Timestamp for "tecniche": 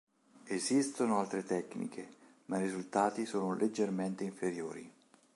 1.43-2.15